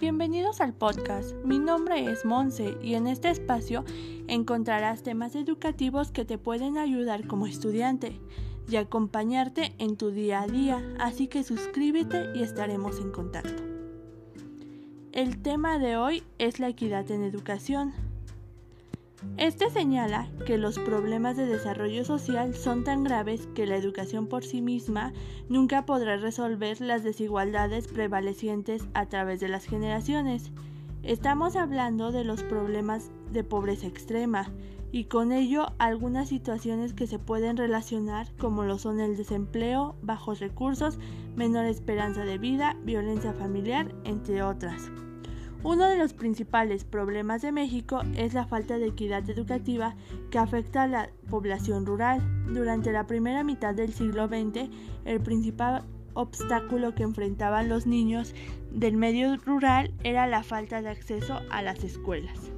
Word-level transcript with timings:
Bienvenidos 0.00 0.60
al 0.60 0.74
podcast. 0.74 1.32
Mi 1.44 1.60
nombre 1.60 2.10
es 2.10 2.24
Monse 2.24 2.76
y 2.82 2.94
en 2.94 3.06
este 3.06 3.30
espacio 3.30 3.84
encontrarás 4.26 5.04
temas 5.04 5.36
educativos 5.36 6.10
que 6.10 6.24
te 6.24 6.38
pueden 6.38 6.76
ayudar 6.76 7.24
como 7.28 7.46
estudiante 7.46 8.20
y 8.68 8.74
acompañarte 8.74 9.76
en 9.78 9.96
tu 9.96 10.10
día 10.10 10.40
a 10.40 10.48
día, 10.48 10.82
así 10.98 11.28
que 11.28 11.44
suscríbete 11.44 12.32
y 12.34 12.42
estaremos 12.42 12.98
en 12.98 13.12
contacto. 13.12 13.62
El 15.12 15.40
tema 15.40 15.78
de 15.78 15.96
hoy 15.96 16.24
es 16.38 16.58
la 16.58 16.68
equidad 16.68 17.08
en 17.12 17.22
educación. 17.22 17.92
Este 19.36 19.68
señala 19.70 20.28
que 20.46 20.58
los 20.58 20.78
problemas 20.78 21.36
de 21.36 21.46
desarrollo 21.46 22.04
social 22.04 22.54
son 22.54 22.84
tan 22.84 23.02
graves 23.02 23.48
que 23.54 23.66
la 23.66 23.76
educación 23.76 24.28
por 24.28 24.44
sí 24.44 24.62
misma 24.62 25.12
nunca 25.48 25.86
podrá 25.86 26.16
resolver 26.16 26.80
las 26.80 27.02
desigualdades 27.02 27.88
prevalecientes 27.88 28.86
a 28.94 29.06
través 29.06 29.40
de 29.40 29.48
las 29.48 29.64
generaciones. 29.64 30.52
Estamos 31.02 31.56
hablando 31.56 32.12
de 32.12 32.24
los 32.24 32.42
problemas 32.44 33.10
de 33.32 33.42
pobreza 33.44 33.86
extrema 33.86 34.52
y 34.92 35.04
con 35.04 35.32
ello 35.32 35.66
algunas 35.78 36.28
situaciones 36.28 36.94
que 36.94 37.06
se 37.06 37.18
pueden 37.18 37.56
relacionar 37.56 38.28
como 38.36 38.64
lo 38.64 38.78
son 38.78 39.00
el 39.00 39.16
desempleo, 39.16 39.96
bajos 40.02 40.40
recursos, 40.40 40.98
menor 41.36 41.66
esperanza 41.66 42.24
de 42.24 42.38
vida, 42.38 42.76
violencia 42.84 43.32
familiar, 43.32 43.94
entre 44.04 44.42
otras. 44.42 44.90
Uno 45.64 45.88
de 45.88 45.98
los 45.98 46.12
principales 46.12 46.84
problemas 46.84 47.42
de 47.42 47.50
México 47.50 48.02
es 48.16 48.32
la 48.32 48.46
falta 48.46 48.78
de 48.78 48.86
equidad 48.86 49.28
educativa 49.28 49.96
que 50.30 50.38
afecta 50.38 50.84
a 50.84 50.86
la 50.86 51.10
población 51.28 51.84
rural. 51.84 52.22
Durante 52.46 52.92
la 52.92 53.08
primera 53.08 53.42
mitad 53.42 53.74
del 53.74 53.92
siglo 53.92 54.28
XX, 54.28 54.70
el 55.04 55.20
principal 55.20 55.82
obstáculo 56.14 56.94
que 56.94 57.02
enfrentaban 57.02 57.68
los 57.68 57.86
niños 57.86 58.34
del 58.70 58.96
medio 58.96 59.36
rural 59.36 59.92
era 60.04 60.28
la 60.28 60.44
falta 60.44 60.80
de 60.80 60.90
acceso 60.90 61.40
a 61.50 61.60
las 61.60 61.82
escuelas. 61.82 62.52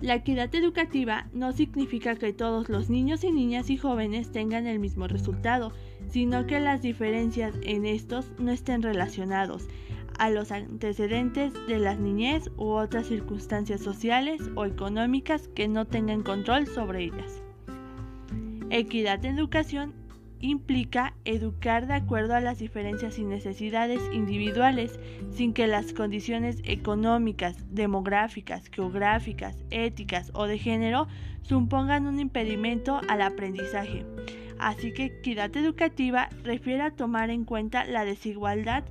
La 0.00 0.14
equidad 0.14 0.54
educativa 0.54 1.28
no 1.34 1.52
significa 1.52 2.14
que 2.14 2.32
todos 2.32 2.68
los 2.68 2.88
niños 2.88 3.22
y 3.24 3.32
niñas 3.32 3.68
y 3.68 3.76
jóvenes 3.76 4.30
tengan 4.32 4.66
el 4.66 4.78
mismo 4.78 5.08
resultado, 5.08 5.72
sino 6.08 6.46
que 6.46 6.58
las 6.60 6.80
diferencias 6.82 7.54
en 7.62 7.84
estos 7.84 8.30
no 8.38 8.50
estén 8.52 8.82
relacionados 8.82 9.68
a 10.20 10.28
los 10.28 10.52
antecedentes 10.52 11.54
de 11.66 11.78
la 11.78 11.94
niñez 11.94 12.50
u 12.58 12.66
otras 12.66 13.06
circunstancias 13.06 13.80
sociales 13.80 14.42
o 14.54 14.66
económicas 14.66 15.48
que 15.48 15.66
no 15.66 15.86
tengan 15.86 16.22
control 16.22 16.66
sobre 16.66 17.04
ellas. 17.04 17.42
Equidad 18.68 19.24
en 19.24 19.38
educación 19.38 19.94
implica 20.38 21.14
educar 21.24 21.86
de 21.86 21.94
acuerdo 21.94 22.34
a 22.34 22.42
las 22.42 22.58
diferencias 22.58 23.18
y 23.18 23.24
necesidades 23.24 24.02
individuales 24.12 25.00
sin 25.30 25.54
que 25.54 25.66
las 25.66 25.94
condiciones 25.94 26.60
económicas, 26.64 27.56
demográficas, 27.74 28.66
geográficas, 28.70 29.64
éticas 29.70 30.32
o 30.34 30.44
de 30.46 30.58
género 30.58 31.08
supongan 31.40 32.06
un 32.06 32.20
impedimento 32.20 33.00
al 33.08 33.22
aprendizaje. 33.22 34.04
Así 34.58 34.92
que 34.92 35.06
equidad 35.06 35.56
educativa 35.56 36.28
refiere 36.44 36.82
a 36.82 36.90
tomar 36.90 37.30
en 37.30 37.46
cuenta 37.46 37.86
la 37.86 38.04
desigualdad 38.04 38.84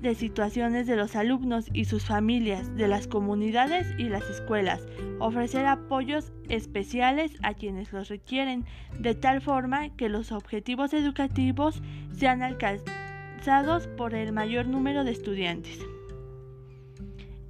de 0.00 0.14
situaciones 0.14 0.86
de 0.86 0.96
los 0.96 1.16
alumnos 1.16 1.68
y 1.72 1.84
sus 1.84 2.04
familias, 2.04 2.74
de 2.76 2.88
las 2.88 3.06
comunidades 3.06 3.86
y 3.98 4.04
las 4.04 4.28
escuelas, 4.30 4.86
ofrecer 5.18 5.66
apoyos 5.66 6.32
especiales 6.48 7.32
a 7.42 7.54
quienes 7.54 7.92
los 7.92 8.08
requieren, 8.08 8.64
de 8.98 9.14
tal 9.14 9.40
forma 9.40 9.90
que 9.96 10.08
los 10.08 10.32
objetivos 10.32 10.94
educativos 10.94 11.82
sean 12.12 12.42
alcanzados 12.42 13.86
por 13.88 14.14
el 14.14 14.32
mayor 14.32 14.66
número 14.66 15.04
de 15.04 15.12
estudiantes. 15.12 15.78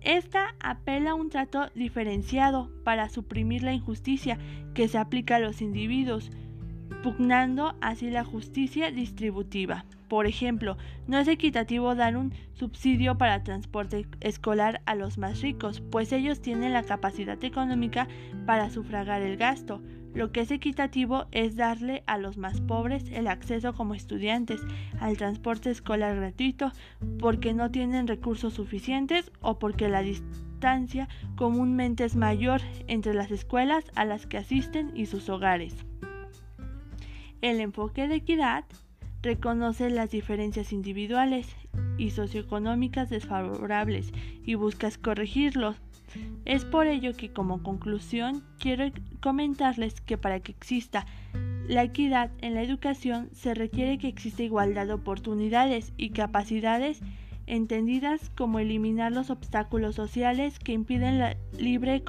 Esta 0.00 0.56
apela 0.58 1.12
a 1.12 1.14
un 1.14 1.30
trato 1.30 1.68
diferenciado 1.76 2.70
para 2.82 3.08
suprimir 3.08 3.62
la 3.62 3.72
injusticia 3.72 4.36
que 4.74 4.88
se 4.88 4.98
aplica 4.98 5.36
a 5.36 5.40
los 5.40 5.62
individuos, 5.62 6.30
pugnando 7.04 7.76
así 7.80 8.10
la 8.10 8.24
justicia 8.24 8.90
distributiva. 8.90 9.84
Por 10.12 10.26
ejemplo, 10.26 10.76
no 11.06 11.16
es 11.16 11.26
equitativo 11.26 11.94
dar 11.94 12.18
un 12.18 12.34
subsidio 12.52 13.16
para 13.16 13.42
transporte 13.44 14.06
escolar 14.20 14.82
a 14.84 14.94
los 14.94 15.16
más 15.16 15.40
ricos, 15.40 15.80
pues 15.80 16.12
ellos 16.12 16.42
tienen 16.42 16.74
la 16.74 16.82
capacidad 16.82 17.42
económica 17.42 18.08
para 18.44 18.68
sufragar 18.68 19.22
el 19.22 19.38
gasto. 19.38 19.80
Lo 20.12 20.30
que 20.30 20.42
es 20.42 20.50
equitativo 20.50 21.28
es 21.32 21.56
darle 21.56 22.02
a 22.06 22.18
los 22.18 22.36
más 22.36 22.60
pobres 22.60 23.04
el 23.10 23.26
acceso 23.26 23.72
como 23.72 23.94
estudiantes 23.94 24.60
al 25.00 25.16
transporte 25.16 25.70
escolar 25.70 26.14
gratuito 26.16 26.72
porque 27.18 27.54
no 27.54 27.70
tienen 27.70 28.06
recursos 28.06 28.52
suficientes 28.52 29.32
o 29.40 29.58
porque 29.58 29.88
la 29.88 30.02
distancia 30.02 31.08
comúnmente 31.36 32.04
es 32.04 32.16
mayor 32.16 32.60
entre 32.86 33.14
las 33.14 33.30
escuelas 33.30 33.86
a 33.94 34.04
las 34.04 34.26
que 34.26 34.36
asisten 34.36 34.92
y 34.94 35.06
sus 35.06 35.30
hogares. 35.30 35.74
El 37.40 37.60
enfoque 37.60 38.08
de 38.08 38.16
equidad 38.16 38.66
reconoce 39.22 39.90
las 39.90 40.10
diferencias 40.10 40.72
individuales 40.72 41.48
y 41.96 42.10
socioeconómicas 42.10 43.10
desfavorables 43.10 44.12
y 44.44 44.54
buscas 44.54 44.98
corregirlos. 44.98 45.76
Es 46.44 46.64
por 46.64 46.86
ello 46.86 47.14
que 47.16 47.32
como 47.32 47.62
conclusión 47.62 48.44
quiero 48.58 48.90
comentarles 49.20 50.00
que 50.00 50.18
para 50.18 50.40
que 50.40 50.52
exista 50.52 51.06
la 51.68 51.84
equidad 51.84 52.30
en 52.40 52.54
la 52.54 52.62
educación 52.62 53.30
se 53.32 53.54
requiere 53.54 53.98
que 53.98 54.08
exista 54.08 54.42
igualdad 54.42 54.88
de 54.88 54.94
oportunidades 54.94 55.92
y 55.96 56.10
capacidades 56.10 57.00
entendidas 57.46 58.30
como 58.36 58.58
eliminar 58.58 59.12
los 59.12 59.30
obstáculos 59.30 59.94
sociales 59.94 60.58
que 60.58 60.72
impiden 60.72 61.18
la 61.18 61.36
libre 61.56 62.02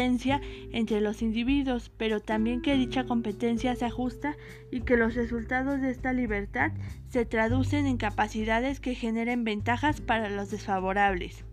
entre 0.00 1.00
los 1.00 1.22
individuos, 1.22 1.90
pero 1.96 2.20
también 2.20 2.62
que 2.62 2.76
dicha 2.76 3.04
competencia 3.04 3.74
se 3.74 3.84
ajusta 3.84 4.36
y 4.70 4.82
que 4.82 4.96
los 4.96 5.14
resultados 5.14 5.80
de 5.80 5.90
esta 5.90 6.12
libertad 6.12 6.72
se 7.08 7.24
traducen 7.24 7.86
en 7.86 7.96
capacidades 7.96 8.80
que 8.80 8.94
generen 8.94 9.44
ventajas 9.44 10.00
para 10.00 10.30
los 10.30 10.50
desfavorables. 10.50 11.44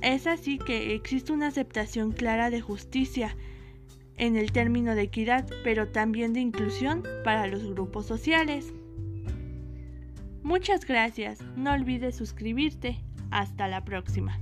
Es 0.00 0.26
así 0.26 0.58
que 0.58 0.94
existe 0.94 1.32
una 1.32 1.48
aceptación 1.48 2.12
clara 2.12 2.50
de 2.50 2.60
justicia 2.60 3.36
en 4.16 4.36
el 4.36 4.52
término 4.52 4.94
de 4.94 5.02
equidad, 5.02 5.48
pero 5.64 5.88
también 5.88 6.32
de 6.32 6.40
inclusión 6.40 7.02
para 7.24 7.46
los 7.46 7.64
grupos 7.64 8.06
sociales. 8.06 8.72
Muchas 10.42 10.84
gracias, 10.86 11.40
no 11.56 11.72
olvides 11.72 12.16
suscribirte. 12.16 12.98
Hasta 13.30 13.68
la 13.68 13.84
próxima. 13.84 14.40